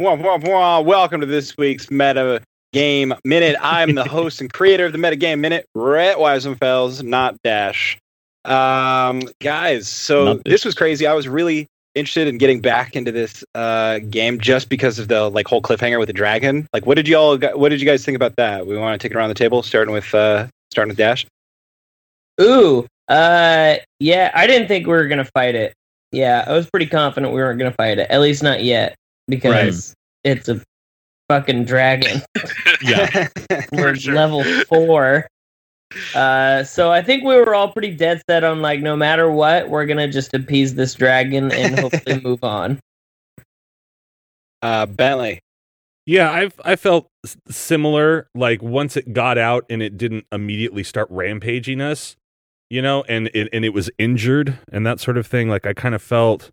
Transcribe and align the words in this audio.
Wah, 0.00 0.14
wah, 0.14 0.38
wah. 0.42 0.80
Welcome 0.80 1.20
to 1.20 1.26
this 1.26 1.56
week's 1.56 1.88
Meta 1.88 2.42
Game 2.72 3.14
Minute. 3.24 3.54
I'm 3.60 3.94
the 3.94 4.02
host 4.08 4.40
and 4.40 4.52
creator 4.52 4.86
of 4.86 4.92
the 4.92 4.98
Meta 4.98 5.14
Game 5.14 5.40
Minute, 5.40 5.68
Rhett 5.72 6.16
Weisenfels, 6.16 7.04
not 7.04 7.40
Dash. 7.44 7.96
Um, 8.44 9.22
guys, 9.40 9.86
so 9.86 10.24
Not 10.24 10.44
this 10.44 10.64
was 10.64 10.74
crazy. 10.74 11.06
I 11.06 11.12
was 11.12 11.28
really 11.28 11.68
interested 11.94 12.26
in 12.26 12.38
getting 12.38 12.60
back 12.60 12.96
into 12.96 13.12
this 13.12 13.44
uh, 13.54 14.00
game 14.00 14.40
just 14.40 14.68
because 14.68 14.98
of 14.98 15.06
the 15.06 15.30
like 15.30 15.46
whole 15.46 15.62
cliffhanger 15.62 16.00
with 16.00 16.08
the 16.08 16.12
dragon. 16.12 16.66
Like, 16.72 16.86
what 16.86 16.96
did 16.96 17.06
you 17.06 17.16
all? 17.16 17.38
What 17.38 17.68
did 17.68 17.80
you 17.80 17.86
guys 17.86 18.04
think 18.04 18.16
about 18.16 18.34
that? 18.34 18.66
We 18.66 18.76
want 18.76 19.00
to 19.00 19.08
take 19.08 19.14
it 19.14 19.16
around 19.16 19.28
the 19.28 19.36
table, 19.36 19.62
starting 19.62 19.94
with 19.94 20.12
uh, 20.12 20.48
starting 20.72 20.88
with 20.88 20.98
Dash. 20.98 21.24
Ooh, 22.40 22.84
uh, 23.06 23.76
yeah, 24.00 24.32
I 24.34 24.48
didn't 24.48 24.66
think 24.66 24.88
we 24.88 24.92
were 24.92 25.06
gonna 25.06 25.24
fight 25.24 25.54
it. 25.54 25.72
Yeah, 26.10 26.44
I 26.48 26.52
was 26.52 26.68
pretty 26.68 26.86
confident 26.86 27.32
we 27.32 27.40
weren't 27.40 27.60
gonna 27.60 27.70
fight 27.70 27.98
it. 27.98 28.10
At 28.10 28.20
least 28.20 28.42
not 28.42 28.64
yet, 28.64 28.96
because 29.28 29.94
it's 30.24 30.48
a 30.48 30.60
fucking 31.28 31.64
dragon. 31.64 32.22
Yeah. 32.82 33.28
We're 33.72 33.96
sure. 33.96 34.14
level 34.14 34.44
four. 34.68 35.26
Uh, 36.14 36.64
so 36.64 36.90
I 36.92 37.00
think 37.02 37.24
we 37.24 37.34
were 37.36 37.54
all 37.54 37.72
pretty 37.72 37.94
dead 37.94 38.20
set 38.28 38.44
on 38.44 38.60
like, 38.60 38.80
no 38.80 38.94
matter 38.94 39.30
what, 39.30 39.70
we're 39.70 39.86
gonna 39.86 40.08
just 40.08 40.34
appease 40.34 40.74
this 40.74 40.92
dragon 40.94 41.50
and 41.50 41.78
hopefully 41.78 42.20
move 42.24 42.44
on. 42.44 42.78
uh, 44.60 44.84
Bentley. 44.86 45.40
Yeah, 46.04 46.30
I've 46.30 46.60
I 46.64 46.76
felt 46.76 47.08
similar. 47.48 48.28
Like 48.34 48.60
once 48.62 48.96
it 48.96 49.14
got 49.14 49.38
out 49.38 49.64
and 49.70 49.80
it 49.82 49.96
didn't 49.96 50.26
immediately 50.30 50.82
start 50.82 51.08
rampaging 51.10 51.80
us, 51.80 52.16
you 52.68 52.82
know, 52.82 53.04
and 53.08 53.30
it 53.32 53.48
and 53.52 53.64
it 53.64 53.72
was 53.72 53.88
injured 53.98 54.58
and 54.70 54.84
that 54.86 55.00
sort 55.00 55.16
of 55.16 55.26
thing. 55.26 55.48
Like 55.48 55.64
I 55.64 55.72
kind 55.72 55.94
of 55.94 56.02
felt 56.02 56.50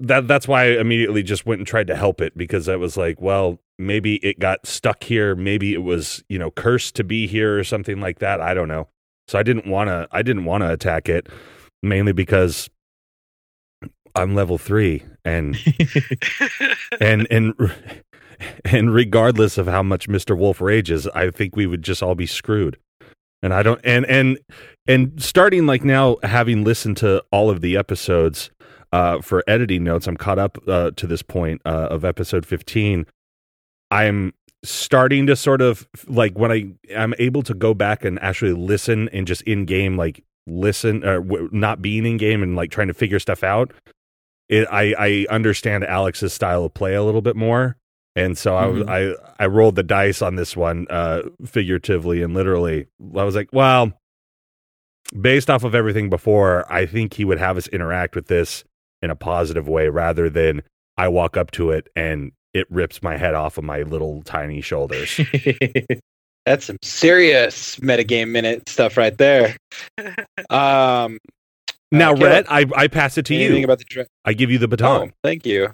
that 0.00 0.26
that's 0.26 0.48
why 0.48 0.64
I 0.64 0.80
immediately 0.80 1.22
just 1.22 1.46
went 1.46 1.60
and 1.60 1.66
tried 1.66 1.86
to 1.88 1.96
help 1.96 2.20
it 2.20 2.36
because 2.36 2.68
I 2.68 2.76
was 2.76 2.96
like, 2.96 3.20
well, 3.20 3.60
maybe 3.78 4.16
it 4.16 4.38
got 4.38 4.66
stuck 4.66 5.04
here, 5.04 5.34
maybe 5.34 5.74
it 5.74 5.82
was 5.82 6.24
you 6.28 6.38
know 6.38 6.50
cursed 6.50 6.96
to 6.96 7.04
be 7.04 7.26
here 7.26 7.58
or 7.58 7.64
something 7.64 8.00
like 8.00 8.18
that. 8.18 8.40
I 8.40 8.54
don't 8.54 8.68
know. 8.68 8.88
So 9.28 9.38
I 9.38 9.42
didn't 9.42 9.66
want 9.66 9.88
to. 9.88 10.08
I 10.10 10.22
didn't 10.22 10.44
want 10.44 10.62
to 10.62 10.72
attack 10.72 11.08
it 11.08 11.28
mainly 11.82 12.12
because 12.12 12.68
I'm 14.14 14.34
level 14.34 14.58
three 14.58 15.04
and 15.24 15.56
and 17.00 17.26
and 17.30 17.54
and 18.64 18.94
regardless 18.94 19.58
of 19.58 19.66
how 19.66 19.82
much 19.82 20.08
Mr. 20.08 20.36
Wolf 20.36 20.60
rages, 20.60 21.06
I 21.08 21.30
think 21.30 21.56
we 21.56 21.66
would 21.66 21.82
just 21.82 22.02
all 22.02 22.14
be 22.14 22.26
screwed. 22.26 22.78
And 23.42 23.54
I 23.54 23.62
don't 23.62 23.80
and 23.84 24.04
and 24.06 24.38
and 24.86 25.22
starting 25.22 25.66
like 25.66 25.84
now 25.84 26.16
having 26.22 26.64
listened 26.64 26.96
to 26.98 27.22
all 27.30 27.50
of 27.50 27.60
the 27.60 27.76
episodes 27.76 28.50
uh 28.92 29.20
for 29.20 29.44
editing 29.46 29.84
notes, 29.84 30.06
I'm 30.06 30.16
caught 30.16 30.38
up 30.38 30.58
uh 30.66 30.90
to 30.92 31.06
this 31.06 31.22
point 31.22 31.62
uh 31.64 31.88
of 31.90 32.04
episode 32.04 32.46
15. 32.46 33.06
I'm 33.90 34.32
starting 34.62 35.26
to 35.26 35.36
sort 35.36 35.62
of 35.62 35.88
like 36.06 36.38
when 36.38 36.52
I 36.52 36.72
I'm 36.96 37.14
able 37.18 37.42
to 37.42 37.54
go 37.54 37.74
back 37.74 38.04
and 38.04 38.18
actually 38.20 38.52
listen 38.52 39.08
and 39.10 39.26
just 39.26 39.42
in 39.42 39.64
game 39.64 39.96
like 39.96 40.22
listen 40.46 41.04
or 41.04 41.20
w- 41.20 41.48
not 41.52 41.80
being 41.80 42.04
in 42.06 42.16
game 42.16 42.42
and 42.42 42.56
like 42.56 42.70
trying 42.70 42.88
to 42.88 42.94
figure 42.94 43.18
stuff 43.18 43.42
out 43.42 43.72
it, 44.50 44.66
I 44.70 44.94
I 44.98 45.26
understand 45.30 45.84
Alex's 45.84 46.34
style 46.34 46.64
of 46.64 46.74
play 46.74 46.94
a 46.94 47.04
little 47.04 47.22
bit 47.22 47.36
more, 47.36 47.76
and 48.16 48.36
so 48.36 48.56
I 48.56 48.66
was 48.66 48.82
I 48.88 49.14
I 49.38 49.46
rolled 49.46 49.76
the 49.76 49.84
dice 49.84 50.20
on 50.20 50.34
this 50.34 50.56
one, 50.56 50.88
uh, 50.90 51.22
figuratively 51.46 52.20
and 52.20 52.34
literally. 52.34 52.88
I 53.16 53.22
was 53.22 53.36
like, 53.36 53.48
well, 53.52 53.92
based 55.18 55.48
off 55.48 55.62
of 55.62 55.76
everything 55.76 56.10
before, 56.10 56.70
I 56.70 56.84
think 56.84 57.14
he 57.14 57.24
would 57.24 57.38
have 57.38 57.56
us 57.56 57.68
interact 57.68 58.16
with 58.16 58.26
this 58.26 58.64
in 59.02 59.10
a 59.10 59.16
positive 59.16 59.68
way 59.68 59.88
rather 59.88 60.28
than 60.30 60.62
I 60.96 61.08
walk 61.08 61.36
up 61.36 61.50
to 61.52 61.70
it 61.70 61.88
and 61.96 62.32
it 62.52 62.66
rips 62.70 63.02
my 63.02 63.16
head 63.16 63.34
off 63.34 63.58
of 63.58 63.64
my 63.64 63.82
little 63.82 64.22
tiny 64.22 64.60
shoulders. 64.60 65.20
That's 66.46 66.64
some 66.64 66.78
serious 66.82 67.76
metagame 67.76 68.30
minute 68.30 68.68
stuff 68.68 68.96
right 68.96 69.16
there. 69.16 69.56
Um, 70.48 71.18
now, 71.92 72.14
Caleb, 72.14 72.22
Rhett, 72.22 72.46
I 72.50 72.64
I 72.74 72.88
pass 72.88 73.18
it 73.18 73.26
to 73.26 73.34
you. 73.34 73.62
about 73.64 73.78
the 73.78 73.84
dra- 73.84 74.06
I 74.24 74.32
give 74.32 74.50
you 74.50 74.58
the 74.58 74.64
Oh, 74.64 74.68
baton. 74.68 75.12
thank 75.22 75.44
you. 75.46 75.68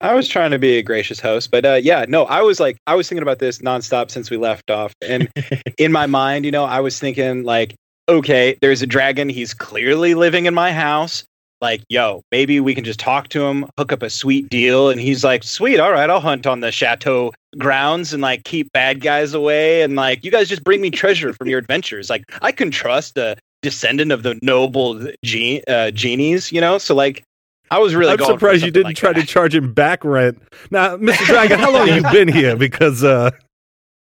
I 0.00 0.14
was 0.14 0.26
trying 0.28 0.50
to 0.50 0.58
be 0.58 0.78
a 0.78 0.82
gracious 0.82 1.20
host, 1.20 1.50
but 1.50 1.64
uh, 1.64 1.74
yeah, 1.74 2.04
no, 2.08 2.24
I 2.24 2.42
was 2.42 2.58
like, 2.58 2.76
I 2.86 2.94
was 2.96 3.08
thinking 3.08 3.22
about 3.22 3.38
this 3.38 3.58
nonstop 3.58 4.10
since 4.10 4.30
we 4.30 4.36
left 4.36 4.70
off, 4.70 4.92
and 5.00 5.30
in 5.78 5.92
my 5.92 6.06
mind, 6.06 6.44
you 6.44 6.50
know, 6.50 6.64
I 6.64 6.80
was 6.80 6.98
thinking 6.98 7.44
like, 7.44 7.74
okay, 8.08 8.58
there's 8.60 8.82
a 8.82 8.86
dragon. 8.86 9.28
He's 9.28 9.54
clearly 9.54 10.14
living 10.14 10.46
in 10.46 10.54
my 10.54 10.72
house. 10.72 11.24
Like, 11.62 11.84
yo, 11.88 12.22
maybe 12.32 12.58
we 12.58 12.74
can 12.74 12.82
just 12.82 12.98
talk 13.00 13.28
to 13.28 13.44
him, 13.44 13.66
hook 13.78 13.92
up 13.92 14.02
a 14.02 14.10
sweet 14.10 14.50
deal, 14.50 14.90
and 14.90 15.00
he's 15.00 15.22
like, 15.22 15.44
sweet, 15.44 15.78
all 15.78 15.92
right, 15.92 16.10
I'll 16.10 16.20
hunt 16.20 16.44
on 16.44 16.58
the 16.58 16.72
chateau 16.72 17.32
grounds 17.56 18.12
and 18.12 18.20
like 18.20 18.42
keep 18.42 18.72
bad 18.72 19.00
guys 19.00 19.32
away, 19.32 19.82
and 19.82 19.94
like, 19.94 20.24
you 20.24 20.32
guys 20.32 20.48
just 20.48 20.64
bring 20.64 20.80
me 20.80 20.90
treasure 20.90 21.32
from 21.32 21.48
your 21.48 21.60
adventures. 21.60 22.10
Like, 22.10 22.24
I 22.42 22.50
can 22.50 22.72
trust 22.72 23.16
a 23.16 23.36
descendant 23.62 24.10
of 24.10 24.24
the 24.24 24.38
noble 24.42 25.06
ge- 25.24 25.62
uh, 25.68 25.92
genies, 25.92 26.50
you 26.50 26.60
know. 26.60 26.78
So 26.78 26.96
like, 26.96 27.22
I 27.70 27.78
was 27.78 27.94
really. 27.94 28.10
I'm 28.10 28.16
going 28.18 28.28
for 28.28 28.34
surprised 28.34 28.64
you 28.64 28.70
didn't 28.70 28.86
like 28.86 28.96
try 28.96 29.12
to 29.12 29.24
charge 29.24 29.54
him 29.54 29.72
back 29.72 30.04
rent. 30.04 30.42
Now, 30.70 30.96
Mr. 30.96 31.24
Dragon, 31.26 31.58
how 31.58 31.72
long 31.72 31.86
have 31.86 31.96
you 31.96 32.10
been 32.10 32.28
here? 32.28 32.56
Because 32.56 33.02
uh 33.02 33.30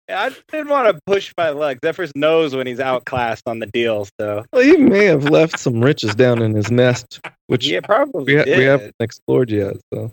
I 0.09 0.35
didn't 0.49 0.69
want 0.69 0.93
to 0.93 1.01
push 1.05 1.33
my 1.37 1.49
luck. 1.51 1.77
Zephyrus 1.83 2.11
knows 2.15 2.53
when 2.55 2.67
he's 2.67 2.79
outclassed 2.79 3.47
on 3.47 3.59
the 3.59 3.65
deal, 3.67 4.07
so 4.19 4.43
Well, 4.51 4.61
he 4.61 4.75
may 4.75 5.05
have 5.05 5.25
left 5.25 5.57
some 5.59 5.81
riches 5.81 6.15
down 6.15 6.41
in 6.41 6.53
his 6.53 6.69
nest, 6.69 7.21
which 7.51 7.67
yeah, 7.67 7.81
probably. 7.81 8.33
we, 8.33 8.39
ha- 8.39 8.45
we 8.45 8.63
haven't 8.63 8.95
explored 9.01 9.51
yet. 9.51 9.75
So, 9.93 10.09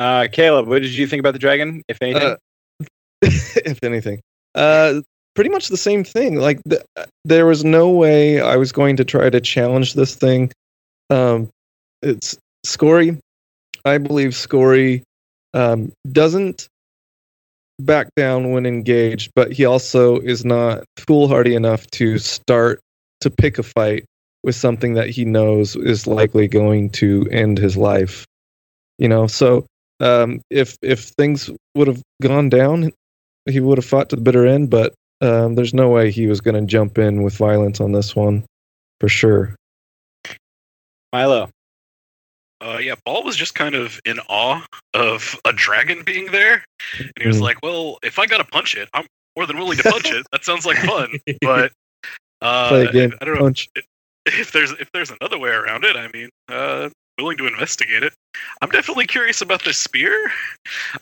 Uh, 0.00 0.26
Caleb, 0.32 0.66
what 0.66 0.82
did 0.82 0.92
you 0.92 1.06
think 1.06 1.20
about 1.20 1.32
the 1.32 1.38
dragon? 1.38 1.82
If 1.86 1.98
anything, 2.02 2.22
Uh, 2.22 2.36
if 3.22 3.82
anything, 3.84 4.20
uh, 4.56 5.00
pretty 5.36 5.50
much 5.50 5.68
the 5.68 5.76
same 5.76 6.02
thing. 6.02 6.36
Like 6.40 6.60
th- 6.68 6.82
there 7.24 7.46
was 7.46 7.64
no 7.64 7.88
way 7.90 8.40
I 8.40 8.56
was 8.56 8.72
going 8.72 8.96
to 8.96 9.04
try 9.04 9.30
to 9.30 9.40
challenge 9.40 9.94
this 9.94 10.16
thing. 10.16 10.50
Um, 11.08 11.48
it's 12.02 12.36
Scory. 12.64 13.18
I 13.84 13.98
believe 13.98 14.30
Scory 14.30 15.02
um, 15.54 15.92
doesn't 16.10 16.66
back 17.78 18.08
down 18.16 18.50
when 18.50 18.66
engaged, 18.66 19.30
but 19.36 19.52
he 19.52 19.64
also 19.64 20.18
is 20.18 20.44
not 20.44 20.82
foolhardy 20.96 21.54
enough 21.54 21.86
to 21.92 22.18
start 22.18 22.80
to 23.20 23.30
pick 23.30 23.58
a 23.58 23.62
fight 23.62 24.04
with 24.46 24.54
something 24.54 24.94
that 24.94 25.10
he 25.10 25.24
knows 25.24 25.74
is 25.74 26.06
likely 26.06 26.46
going 26.46 26.88
to 26.88 27.26
end 27.32 27.58
his 27.58 27.76
life. 27.76 28.24
You 28.96 29.08
know, 29.08 29.26
so 29.26 29.66
um, 30.00 30.40
if 30.50 30.78
if 30.80 31.00
things 31.18 31.50
would 31.74 31.88
have 31.88 32.00
gone 32.22 32.48
down, 32.48 32.92
he 33.46 33.60
would 33.60 33.76
have 33.76 33.84
fought 33.84 34.08
to 34.10 34.16
the 34.16 34.22
bitter 34.22 34.46
end. 34.46 34.70
But 34.70 34.94
um, 35.20 35.56
there's 35.56 35.74
no 35.74 35.90
way 35.90 36.10
he 36.10 36.28
was 36.28 36.40
going 36.40 36.54
to 36.54 36.64
jump 36.64 36.96
in 36.96 37.22
with 37.22 37.36
violence 37.36 37.80
on 37.80 37.92
this 37.92 38.14
one, 38.14 38.44
for 39.00 39.08
sure. 39.08 39.54
Milo. 41.12 41.50
Uh, 42.62 42.78
yeah, 42.80 42.94
Ball 43.04 43.22
was 43.22 43.36
just 43.36 43.54
kind 43.54 43.74
of 43.74 44.00
in 44.06 44.18
awe 44.30 44.64
of 44.94 45.38
a 45.44 45.52
dragon 45.52 46.02
being 46.04 46.30
there, 46.32 46.64
and 46.98 47.12
he 47.20 47.26
was 47.26 47.38
Mhm. 47.38 47.42
like, 47.42 47.58
"Well, 47.62 47.98
if 48.02 48.18
I 48.18 48.26
gotta 48.26 48.44
punch 48.44 48.74
it, 48.76 48.88
I'm 48.94 49.06
more 49.36 49.46
than 49.46 49.58
willing 49.58 49.76
to 49.76 49.82
punch 49.92 50.10
it. 50.10 50.26
That 50.32 50.44
sounds 50.44 50.64
like 50.64 50.78
fun." 50.78 51.18
But 51.42 51.72
uh, 52.40 52.68
Play 52.68 52.86
again. 52.86 53.12
I 53.20 53.24
don't 53.26 53.34
know 53.34 53.40
Punch. 53.40 53.68
If 54.26 54.52
there's 54.52 54.72
if 54.72 54.90
there's 54.92 55.10
another 55.20 55.38
way 55.38 55.50
around 55.50 55.84
it. 55.84 55.96
I 55.96 56.08
mean, 56.12 56.28
uh, 56.48 56.90
willing 57.18 57.38
to 57.38 57.46
investigate 57.46 58.02
it. 58.02 58.12
I'm 58.60 58.70
definitely 58.70 59.06
curious 59.06 59.40
about 59.40 59.64
this 59.64 59.78
spear. 59.78 60.30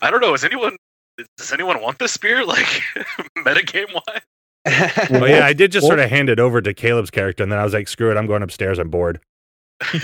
I 0.01 0.11
don't 0.11 0.21
know. 0.21 0.33
Is 0.33 0.43
anyone 0.43 0.77
does 1.37 1.51
anyone 1.51 1.81
want 1.81 1.99
this 1.99 2.11
spear? 2.11 2.45
Like 2.45 2.65
metagame 3.37 3.93
wise? 3.93 4.21
Oh 5.11 5.25
yeah, 5.25 5.45
I 5.45 5.53
did 5.53 5.71
just 5.71 5.85
sort 5.85 5.99
of 5.99 6.09
hand 6.09 6.27
it 6.27 6.39
over 6.39 6.59
to 6.59 6.73
Caleb's 6.73 7.11
character, 7.11 7.43
and 7.43 7.51
then 7.51 7.59
I 7.59 7.63
was 7.63 7.73
like, 7.73 7.87
"Screw 7.87 8.09
it, 8.09 8.17
I'm 8.17 8.25
going 8.25 8.41
upstairs. 8.41 8.79
I'm 8.79 8.89
bored." 8.89 9.19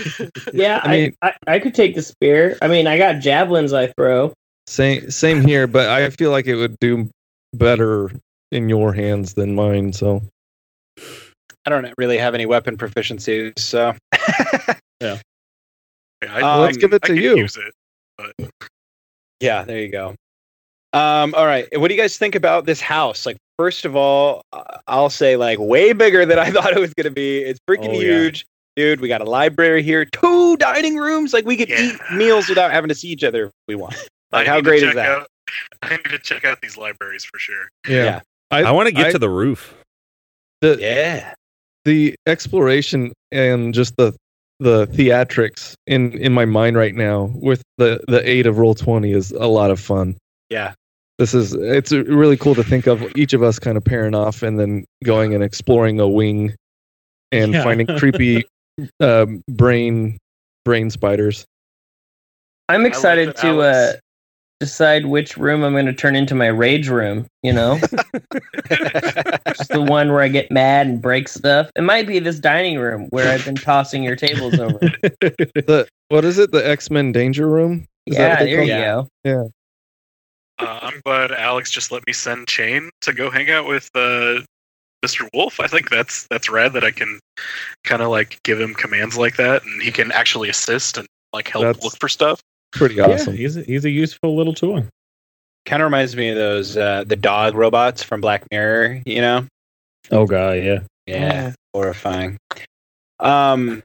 Yeah, 0.52 0.80
I 0.84 1.12
I, 1.20 1.28
I, 1.28 1.54
I, 1.54 1.58
could 1.58 1.74
take 1.74 1.96
the 1.96 2.02
spear. 2.02 2.58
I 2.62 2.68
mean, 2.68 2.86
I 2.86 2.96
got 2.96 3.20
javelins 3.20 3.72
I 3.72 3.88
throw. 3.88 4.32
Same 4.68 5.10
same 5.10 5.40
here, 5.40 5.66
but 5.66 5.88
I 5.88 6.10
feel 6.10 6.30
like 6.30 6.46
it 6.46 6.54
would 6.54 6.78
do 6.78 7.10
better 7.52 8.12
in 8.52 8.68
your 8.68 8.92
hands 8.92 9.34
than 9.34 9.56
mine. 9.56 9.92
So 9.92 10.22
I 11.64 11.70
don't 11.70 11.92
really 11.98 12.18
have 12.18 12.34
any 12.34 12.46
weapon 12.46 12.76
proficiencies, 12.76 13.58
so 13.58 13.94
Yeah, 15.00 15.18
I, 16.28 16.40
Uh, 16.42 16.58
let's 16.58 16.76
give 16.76 16.92
it 16.92 17.00
I 17.04 17.08
to 17.08 17.14
can 17.14 17.22
you. 17.22 17.36
Use 17.36 17.56
it. 17.56 18.50
yeah, 19.40 19.64
there 19.64 19.78
you 19.80 19.88
go. 19.88 20.14
Um, 20.92 21.34
all 21.34 21.46
right, 21.46 21.66
what 21.80 21.88
do 21.88 21.94
you 21.94 22.00
guys 22.00 22.16
think 22.18 22.34
about 22.34 22.66
this 22.66 22.80
house? 22.80 23.24
Like, 23.26 23.36
first 23.58 23.84
of 23.84 23.96
all, 23.96 24.42
uh, 24.52 24.78
I'll 24.86 25.08
say 25.10 25.36
like 25.36 25.58
way 25.58 25.92
bigger 25.92 26.26
than 26.26 26.38
I 26.38 26.50
thought 26.52 26.72
it 26.72 26.78
was 26.80 26.92
gonna 26.94 27.10
be. 27.10 27.38
It's 27.38 27.58
freaking 27.68 27.88
Oh, 27.88 27.92
yeah. 27.92 28.00
huge, 28.00 28.46
dude. 28.76 29.00
We 29.00 29.08
got 29.08 29.20
a 29.20 29.24
library 29.24 29.82
here, 29.82 30.04
two 30.04 30.56
dining 30.58 30.96
rooms. 30.96 31.32
Like, 31.32 31.46
we 31.46 31.56
could 31.56 31.68
Yeah. 31.70 31.80
eat 31.94 32.00
meals 32.12 32.48
without 32.48 32.70
having 32.72 32.88
to 32.88 32.94
see 32.94 33.08
each 33.08 33.24
other 33.24 33.46
if 33.46 33.52
we 33.68 33.74
want. 33.74 33.96
Like, 34.32 34.46
how 34.46 34.60
great 34.60 34.82
is 34.82 34.94
that? 34.94 35.08
Out, 35.10 35.26
I 35.82 35.90
need 35.96 36.04
to 36.04 36.18
check 36.18 36.44
out 36.44 36.60
these 36.60 36.76
libraries 36.76 37.24
for 37.24 37.38
sure. 37.38 37.68
Yeah. 37.88 38.20
I, 38.50 38.70
want 38.70 38.86
to 38.88 38.92
get 38.94 39.06
I- 39.06 39.12
to 39.12 39.18
the 39.18 39.30
roof. 39.30 39.74
the 40.60 40.76
Yeah, 40.78 41.32
the 41.84 42.14
exploration 42.26 43.12
and 43.30 43.74
just 43.74 43.96
the 43.96 44.14
the 44.60 44.86
theatrics 44.88 45.74
in 45.86 46.12
in 46.18 46.32
my 46.32 46.44
mind 46.44 46.76
right 46.76 46.94
now 46.94 47.30
with 47.34 47.62
the 47.78 48.00
the 48.06 48.26
aid 48.28 48.46
of 48.46 48.58
roll 48.58 48.74
20 48.74 49.12
is 49.12 49.32
a 49.32 49.46
lot 49.46 49.70
of 49.72 49.80
fun 49.80 50.16
Yeah. 50.50 50.74
this 51.18 51.34
is 51.34 51.52
it's 51.54 51.90
really 51.90 52.36
cool 52.36 52.54
to 52.54 52.62
think 52.62 52.86
of 52.86 53.02
each 53.16 53.32
of 53.32 53.42
us 53.42 53.58
kind 53.58 53.76
of 53.76 53.84
pairing 53.84 54.14
off 54.14 54.42
and 54.42 54.60
then 54.60 54.84
going 55.04 55.34
and 55.34 55.42
exploring 55.42 55.98
a 55.98 56.08
wing 56.08 56.54
and 57.32 57.54
Yeah. 57.54 57.64
finding 57.64 57.86
creepy 57.98 58.44
um, 59.00 59.42
brain 59.48 60.18
brain 60.64 60.90
spiders 60.90 61.44
I'm 62.68 62.86
excited 62.86 63.34
to 63.36 63.60
uh, 63.60 63.64
Alex- 63.64 64.00
decide 64.62 65.06
which 65.06 65.36
room 65.36 65.64
I'm 65.64 65.72
going 65.72 65.86
to 65.86 65.92
turn 65.92 66.14
into 66.14 66.36
my 66.36 66.46
rage 66.46 66.88
room. 66.88 67.26
You 67.42 67.52
know, 67.52 67.78
just 69.48 69.68
the 69.70 69.84
one 69.86 70.12
where 70.12 70.20
I 70.20 70.28
get 70.28 70.50
mad 70.52 70.86
and 70.86 71.02
break 71.02 71.26
stuff. 71.28 71.68
It 71.74 71.82
might 71.82 72.06
be 72.06 72.20
this 72.20 72.38
dining 72.38 72.78
room 72.78 73.08
where 73.10 73.32
I've 73.32 73.44
been 73.44 73.56
tossing 73.56 74.04
your 74.04 74.14
tables 74.14 74.58
over. 74.60 74.78
the 75.20 75.88
what 76.08 76.24
is 76.24 76.38
it 76.38 76.52
the 76.52 76.64
x-men 76.66 77.10
danger 77.10 77.48
room 77.48 77.86
Is 78.06 78.16
yeah, 78.16 78.30
what 78.30 78.38
there 78.44 78.58
call 78.58 78.66
you 78.66 78.74
it? 78.74 79.34
go. 79.42 79.50
Uh, 80.58 80.78
I'm 80.82 81.00
glad 81.04 81.32
Alex 81.32 81.70
just 81.70 81.90
let 81.90 82.06
me 82.06 82.12
send 82.12 82.46
Chain 82.46 82.90
to 83.00 83.12
go 83.12 83.30
hang 83.30 83.50
out 83.50 83.66
with 83.66 83.90
uh, 83.96 84.40
Mr. 85.04 85.28
Wolf. 85.34 85.58
I 85.58 85.66
think 85.66 85.90
that's 85.90 86.28
that's 86.28 86.48
rad 86.48 86.72
that 86.74 86.84
I 86.84 86.92
can 86.92 87.18
kind 87.82 88.02
of 88.02 88.08
like 88.10 88.38
give 88.44 88.60
him 88.60 88.72
commands 88.74 89.18
like 89.18 89.36
that, 89.38 89.64
and 89.64 89.82
he 89.82 89.90
can 89.90 90.12
actually 90.12 90.48
assist 90.48 90.96
and 90.98 91.08
like 91.32 91.48
help 91.48 91.64
That's- 91.64 91.82
look 91.84 91.98
for 91.98 92.08
stuff. 92.08 92.40
Pretty 92.72 92.96
Yeah, 92.96 93.04
awesome 93.08 93.36
he's 93.36 93.56
a, 93.56 93.62
he's 93.62 93.84
a 93.84 93.90
useful 93.90 94.36
little 94.36 94.54
tool. 94.54 94.84
kind 95.66 95.82
of 95.82 95.86
reminds 95.86 96.16
me 96.16 96.30
of 96.30 96.36
those 96.36 96.76
uh, 96.76 97.04
the 97.06 97.16
dog 97.16 97.54
robots 97.54 98.02
from 98.02 98.20
Black 98.20 98.44
Mirror. 98.50 99.02
You 99.06 99.20
know? 99.20 99.46
Oh 100.10 100.26
god, 100.26 100.58
yeah. 100.58 100.80
Yeah, 101.06 101.52
horrifying. 101.74 102.36
Um, 103.20 103.82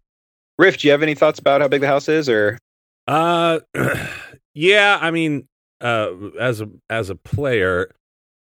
Riff, 0.58 0.78
do 0.80 0.88
you 0.88 0.92
have 0.92 1.04
any 1.04 1.16
thoughts 1.16 1.40
about 1.40 1.62
how 1.62 1.68
big 1.68 1.82
the 1.82 1.88
house 1.88 2.10
is, 2.10 2.28
or 2.30 2.58
Uh, 3.08 3.60
yeah. 4.54 4.98
I 5.02 5.12
mean, 5.12 5.46
uh, 5.82 6.12
as 6.40 6.62
a 6.62 6.70
as 6.90 7.10
a 7.10 7.16
player, 7.16 7.92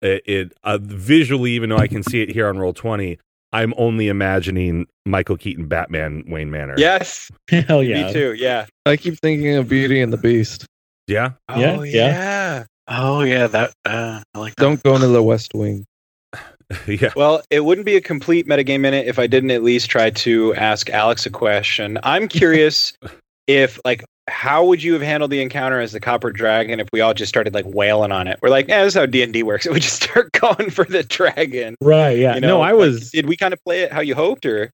it, 0.02 0.22
it 0.26 0.52
uh, 0.62 0.78
visually, 0.80 1.52
even 1.52 1.70
though 1.70 1.78
I 1.78 1.88
can 1.88 2.02
see 2.02 2.22
it 2.22 2.30
here 2.30 2.48
on 2.48 2.58
roll 2.58 2.72
twenty, 2.72 3.18
I'm 3.54 3.72
only 3.76 4.08
imagining 4.08 4.86
Michael 5.06 5.36
Keaton 5.36 5.68
Batman 5.68 6.24
Wayne 6.26 6.50
Manor. 6.50 6.74
yes, 6.76 7.30
Hell 7.48 7.82
yeah. 7.82 8.08
me 8.08 8.12
too. 8.12 8.34
Yeah. 8.34 8.66
i 8.84 8.96
keep 8.96 9.18
thinking 9.20 9.54
of 9.54 9.68
beauty 9.68 10.00
and 10.00 10.12
the 10.12 10.18
beast 10.18 10.66
yeah. 11.06 11.32
Yeah, 11.56 11.76
oh 11.78 11.82
yeah. 11.82 12.06
yeah. 12.06 12.64
Oh 12.88 13.20
yeah, 13.22 13.46
that 13.46 13.72
uh, 13.84 14.22
I 14.34 14.38
like 14.38 14.56
that. 14.56 14.62
don't 14.62 14.82
go 14.82 14.94
into 14.94 15.06
the 15.08 15.22
west 15.22 15.54
wing 15.54 15.86
yeah. 16.86 17.12
Well, 17.14 17.42
it 17.50 17.60
wouldn't 17.60 17.84
be 17.84 17.96
a 17.96 18.00
complete 18.00 18.46
metagame 18.46 18.80
minute 18.80 19.06
if 19.06 19.18
I 19.18 19.26
didn't 19.26 19.50
at 19.50 19.62
least 19.62 19.90
try 19.90 20.10
to 20.10 20.54
ask 20.54 20.88
Alex 20.90 21.26
a 21.26 21.30
question. 21.30 21.98
I'm 22.02 22.26
curious 22.26 22.92
if, 23.46 23.78
like, 23.84 24.04
how 24.28 24.64
would 24.64 24.82
you 24.82 24.94
have 24.94 25.02
handled 25.02 25.30
the 25.30 25.42
encounter 25.42 25.80
as 25.80 25.92
the 25.92 26.00
Copper 26.00 26.30
Dragon 26.32 26.80
if 26.80 26.88
we 26.92 27.00
all 27.02 27.12
just 27.12 27.28
started 27.28 27.52
like 27.52 27.66
wailing 27.66 28.10
on 28.10 28.26
it? 28.26 28.38
We're 28.40 28.48
like, 28.48 28.68
yeah, 28.68 28.82
this 28.82 28.94
is 28.94 28.98
how 28.98 29.06
D 29.06 29.22
and 29.22 29.32
D 29.32 29.42
works. 29.42 29.66
We 29.70 29.80
just 29.80 30.02
start 30.02 30.32
going 30.40 30.70
for 30.70 30.84
the 30.84 31.02
dragon. 31.02 31.74
Right, 31.80 32.16
yeah. 32.18 32.34
You 32.36 32.40
know, 32.40 32.48
no, 32.48 32.60
I 32.62 32.70
like, 32.72 32.78
was 32.80 33.10
did 33.10 33.26
we 33.26 33.36
kind 33.36 33.52
of 33.52 33.62
play 33.64 33.80
it 33.82 33.92
how 33.92 34.00
you 34.00 34.14
hoped, 34.14 34.46
or 34.46 34.70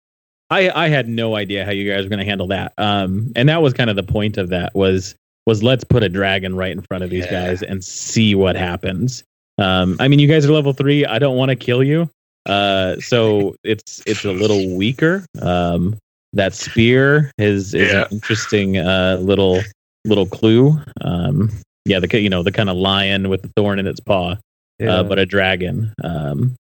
I 0.51 0.71
I 0.71 0.89
had 0.89 1.09
no 1.09 1.35
idea 1.37 1.65
how 1.65 1.73
you 1.73 1.91
guys 1.91 2.05
were 2.05 2.09
going 2.11 2.21
to 2.21 2.25
handle 2.25 2.47
that. 2.49 2.73
Um, 2.79 3.33
and 3.35 3.49
that 3.49 3.61
was 3.61 3.73
kind 3.73 3.91
of 3.91 3.97
the 3.97 4.03
point 4.05 4.37
of 4.39 4.51
that 4.51 4.75
was 4.75 5.17
was 5.47 5.63
let's 5.65 5.83
put 5.83 6.03
a 6.05 6.09
dragon 6.09 6.55
right 6.55 6.71
in 6.71 6.83
front 6.83 7.03
of 7.03 7.11
these 7.11 7.25
Yeah. 7.25 7.49
guys 7.49 7.63
and 7.63 7.83
see 7.83 8.35
what 8.37 8.55
happens. 8.55 9.25
Um, 9.59 9.97
I 9.99 10.07
mean, 10.07 10.21
you 10.21 10.29
guys 10.29 10.47
are 10.47 10.53
level 10.53 10.73
three. 10.73 11.05
I 11.05 11.19
don't 11.19 11.37
want 11.37 11.49
to 11.49 11.57
kill 11.57 11.83
you. 11.83 12.09
Uh, 12.47 12.97
so 13.01 13.57
it's 13.65 14.01
it's 14.07 14.25
a 14.25 14.33
little 14.33 14.77
weaker. 14.77 15.27
Um, 15.43 15.97
that 16.33 16.55
spear 16.55 17.31
is 17.39 17.75
is 17.75 17.93
Yeah. 17.93 18.03
an 18.03 18.07
interesting 18.13 18.79
uh 18.79 19.19
little 19.21 19.61
little 20.05 20.27
clue. 20.27 20.79
Um, 21.01 21.51
yeah, 21.85 21.99
the 22.01 22.21
you 22.21 22.31
know 22.31 22.43
the 22.43 22.53
kind 22.53 22.71
of 22.71 22.77
lion 22.77 23.29
with 23.29 23.43
the 23.43 23.49
thorn 23.57 23.79
in 23.79 23.87
its 23.87 24.01
paw, 24.01 24.37
uh, 24.87 25.03
but 25.03 25.19
a 25.19 25.27
dragon. 25.27 25.93
Um, 26.05 26.55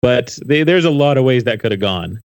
but 0.00 0.38
they, 0.46 0.62
there's 0.62 0.84
a 0.84 0.90
lot 0.90 1.18
of 1.18 1.24
ways 1.24 1.44
that 1.44 1.58
could 1.60 1.72
have 1.72 1.80
gone 1.80 2.20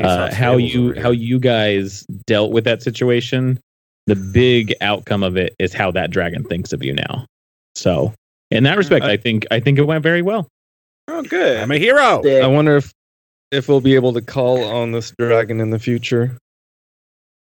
uh, 0.00 0.32
how 0.34 0.56
you 0.56 0.98
how 1.00 1.10
you 1.10 1.38
guys 1.38 2.06
dealt 2.26 2.52
with 2.52 2.64
that 2.64 2.82
situation 2.82 3.60
the 4.06 4.16
big 4.16 4.74
outcome 4.80 5.22
of 5.22 5.36
it 5.36 5.54
is 5.58 5.74
how 5.74 5.90
that 5.90 6.10
dragon 6.10 6.42
thinks 6.42 6.72
of 6.72 6.82
you 6.82 6.94
now 6.94 7.26
so 7.74 8.14
in 8.50 8.62
that 8.64 8.78
respect 8.78 9.04
I- 9.04 9.12
i 9.12 9.16
think 9.18 9.46
i 9.50 9.60
think 9.60 9.78
it 9.78 9.82
went 9.82 10.02
very 10.02 10.22
well 10.22 10.48
oh, 11.08 11.22
good. 11.22 11.58
I'm 11.58 11.70
a 11.70 11.76
hero. 11.78 12.22
Sick. 12.22 12.42
I 12.42 12.46
wonder 12.46 12.76
if 12.78 12.90
if 13.50 13.68
we'll 13.68 13.80
be 13.80 13.94
able 13.94 14.12
to 14.12 14.20
call 14.22 14.64
on 14.64 14.92
this 14.92 15.12
dragon 15.18 15.60
in 15.60 15.70
the 15.70 15.78
future. 15.78 16.36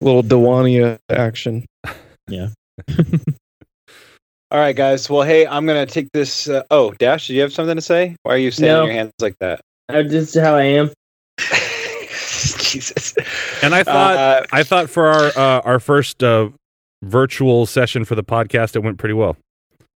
little 0.01 0.24
Dewania 0.24 0.97
action. 1.09 1.65
Yeah. 2.27 2.50
All 4.51 4.59
right, 4.59 4.75
guys. 4.75 5.09
Well, 5.09 5.24
hey, 5.24 5.47
I'm 5.47 5.65
gonna 5.65 5.88
take 5.88 6.12
this. 6.12 6.47
Uh, 6.47 6.62
oh, 6.69 6.91
Dash, 7.00 7.25
do 7.27 7.33
you 7.33 7.41
have 7.41 7.51
something 7.51 7.75
to 7.75 7.81
say? 7.81 8.15
Why 8.21 8.36
are 8.36 8.38
you 8.38 8.51
standing 8.51 8.74
No. 8.75 8.86
your 8.86 8.94
hands 8.94 9.13
like 9.19 9.36
that? 9.39 9.62
That's 9.88 10.12
just 10.12 10.36
how 10.38 10.56
I 10.56 10.63
am. 10.63 10.91
Jesus. 11.39 13.15
And 13.63 13.74
I 13.74 13.83
thought 13.83 14.15
Uh, 14.18 14.45
I 14.51 14.62
thought 14.63 14.89
for 14.92 15.07
our 15.07 15.31
uh, 15.35 15.62
our 15.62 15.80
first 15.80 16.24
uh, 16.24 16.50
virtual 17.03 17.65
session 17.65 18.06
for 18.06 18.13
the 18.15 18.24
podcast, 18.24 18.75
it 18.75 18.80
went 18.83 18.97
pretty 19.00 19.13
well. 19.15 19.35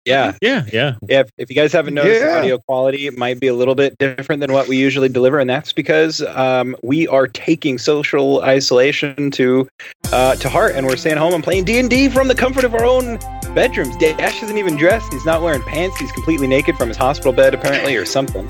Yeah. 0.04 0.36
yeah 0.42 0.64
yeah 0.72 0.94
If, 1.08 1.30
if 1.38 1.48
you 1.50 1.56
guys 1.56 1.72
haven't 1.72 1.94
noticed, 1.94 2.20
the 2.20 2.26
Yeah. 2.26 2.38
audio 2.38 2.58
quality 2.58 3.10
might 3.10 3.40
be 3.40 3.46
a 3.46 3.54
little 3.54 3.74
bit 3.74 3.96
different 3.98 4.40
than 4.40 4.52
what 4.52 4.68
we 4.68 4.76
usually 4.76 5.08
deliver, 5.08 5.38
and 5.38 5.48
that's 5.48 5.72
because 5.72 6.22
um, 6.22 6.76
we 6.82 7.06
are 7.08 7.26
taking 7.26 7.78
social 7.78 8.42
isolation 8.42 9.30
to 9.32 9.68
uh, 10.12 10.36
to 10.36 10.48
heart, 10.48 10.74
and 10.74 10.86
we're 10.86 10.96
staying 10.96 11.16
home 11.16 11.34
and 11.34 11.42
playing 11.44 11.64
D 11.64 11.78
and 11.78 11.88
D 11.88 12.08
from 12.08 12.28
the 12.28 12.34
comfort 12.34 12.64
of 12.64 12.74
our 12.74 12.84
own 12.84 13.18
bedrooms. 13.54 13.96
Dash 13.98 14.42
isn't 14.42 14.58
even 14.58 14.76
dressed; 14.76 15.12
he's 15.12 15.24
not 15.24 15.42
wearing 15.42 15.62
pants. 15.62 15.98
He's 15.98 16.12
completely 16.12 16.46
naked 16.46 16.76
from 16.76 16.88
his 16.88 16.96
hospital 16.96 17.32
bed, 17.32 17.54
apparently, 17.54 17.96
or 17.96 18.04
something. 18.04 18.48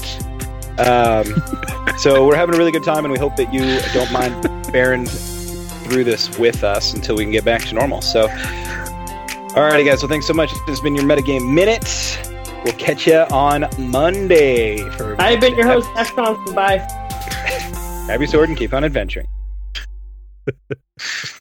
Um, 0.79 1.25
so 1.99 2.27
we're 2.27 2.37
having 2.37 2.55
a 2.55 2.59
really 2.59 2.73
good 2.73 2.85
time, 2.85 3.05
and 3.05 3.13
we 3.13 3.19
hope 3.19 3.37
that 3.37 3.53
you 3.53 3.81
don't 3.93 4.11
mind 4.13 4.33
bearing 4.73 5.07
through 5.07 6.05
this 6.05 6.39
with 6.39 6.65
us 6.65 6.95
until 6.95 7.17
we 7.17 7.25
can 7.25 7.33
get 7.33 7.45
back 7.45 7.63
to 7.67 7.75
normal. 7.75 8.01
So. 8.01 8.29
Alrighty, 9.55 9.85
guys. 9.85 10.01
Well, 10.03 10.09
thanks 10.09 10.27
so 10.27 10.33
much. 10.33 10.51
This 10.51 10.61
has 10.67 10.81
been 10.81 10.95
your 10.95 11.05
metagame 11.05 11.53
minute. 11.53 12.19
We'll 12.65 12.73
catch 12.75 13.07
you 13.07 13.19
on 13.31 13.67
Monday. 13.79 14.79
For 14.93 15.15
I've 15.21 15.41
been 15.41 15.55
your 15.57 15.67
host, 15.67 15.91
Ash 15.95 16.11
Thompson. 16.13 16.55
Bye. 16.55 16.79
Grab 18.07 18.21
your 18.21 18.29
sword 18.29 18.49
and 18.49 18.57
keep 18.57 18.73
on 18.73 18.83
adventuring. 18.83 19.27